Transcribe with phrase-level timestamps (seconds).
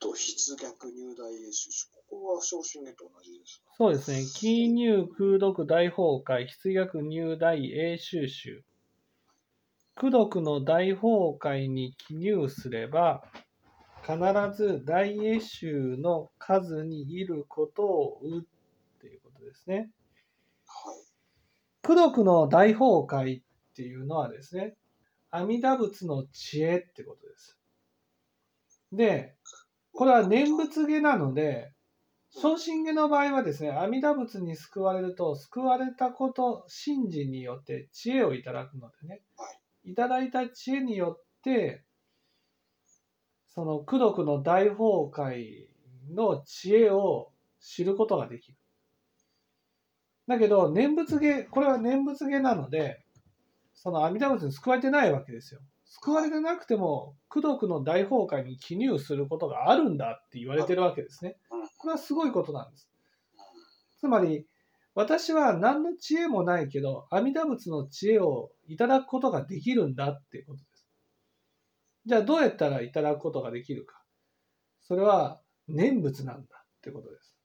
[0.00, 1.86] と筆逆入大英収集。
[1.92, 3.62] ここは昇進下と同じです。
[3.76, 4.24] そうですね。
[4.34, 8.64] 記入空読大崩壊、筆逆入大英収集。
[9.94, 13.22] 空読の大崩壊に記入すれば、
[14.02, 14.16] 必
[14.56, 18.42] ず大英集の数にいることを打っ
[19.00, 19.90] ていうことですね。
[20.66, 20.96] はい。
[21.84, 23.44] 功徳の大崩壊っ
[23.76, 24.74] ていうのはですね、
[25.30, 27.58] 阿弥陀仏の知恵ってことです。
[28.92, 29.36] で、
[30.00, 31.74] これは念仏下なので、
[32.30, 39.20] 昇進下の場合はですね、阿弥陀仏に救われると、救われたこと、信心によって知恵をいただくのでね、
[39.84, 41.84] いただいた知恵によって、
[43.48, 45.66] その功徳の大崩壊
[46.14, 48.58] の知恵を知ることができる。
[50.26, 53.04] だけど、念仏下、これは念仏下なので、
[53.74, 55.60] その阿弥陀仏に救われてないわけですよ。
[55.90, 61.36] 救われてなくても、功徳の大崩壊に記入することがあるんだって言われてるわけですね。
[61.78, 62.88] これはすごいことなんです。
[63.98, 64.46] つまり、
[64.94, 70.86] 私は何の知恵もないけど、阿弥陀仏の知恵をいただくことができるんだっていうことです。
[72.06, 74.00] じゃあどうやったらいただくことができるか。
[74.80, 77.36] それは念仏なんだってことです。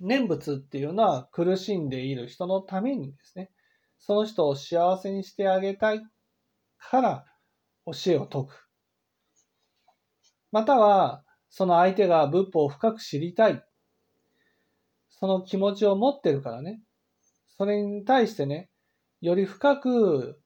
[0.00, 3.50] 念仏っていうのは苦しんでいる人のためにですね、
[3.98, 6.02] その人を幸せにしてあげたい
[6.78, 7.24] から
[7.86, 8.68] 教えを説く。
[10.50, 13.62] または、その相手が仏法を深く知りたい。
[15.10, 16.80] その気持ちを持ってるからね。
[17.56, 18.70] それに対してね、
[19.20, 20.40] より深く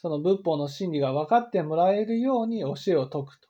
[0.00, 3.48] その仏法の真理が分かってもらえるように教えを説くと。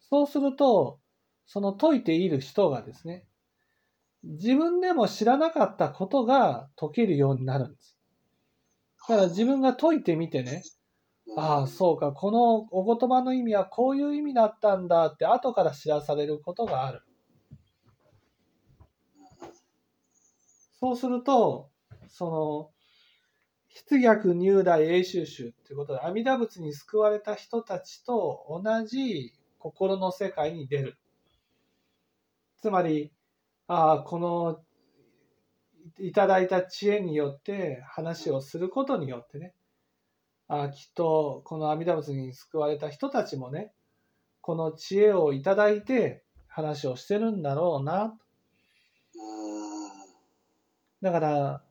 [0.00, 0.98] そうすると、
[1.46, 3.24] その説いている人がですね、
[4.24, 7.95] 自分でも知らなかったことが解けるようになるんです。
[9.08, 10.62] だから自分が解いてみてね、
[11.36, 17.02] ああ、そうか、このお言葉の意味はこういう意味だったんだって後から知らされることがある。
[20.80, 21.70] そうすると、
[22.08, 22.70] その、
[23.88, 30.98] 筆逆入大英修集っていうことで、阿弥陀仏に救われた人たちと同じ心の世界に出る。
[32.60, 33.12] つまり、
[33.66, 34.64] ああ、この
[35.98, 39.54] いただいた知恵によって話をすることによってね、
[40.48, 43.72] あ、きっとこの阿弥陀仏に救われた人たちもね、
[44.40, 48.16] この知恵をいただいて話をしてるんだろうな。
[51.02, 51.62] だから、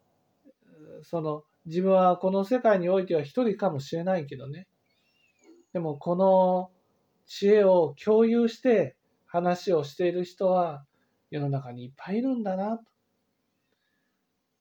[1.03, 4.67] その自分はこの世界においては一人かもしれないけどね。
[5.73, 6.71] でもこの
[7.27, 8.95] 知恵を共有して
[9.25, 10.85] 話をしている人は
[11.31, 12.94] 世の中にいっぱいいるんだなと。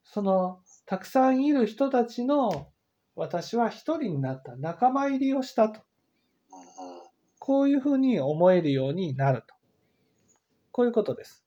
[0.05, 2.69] そのたくさんいる人たちの
[3.17, 5.81] 私は一人になった仲間入りをしたと。
[7.39, 9.55] こういうふうに思えるようになると。
[10.73, 11.44] こういうことです。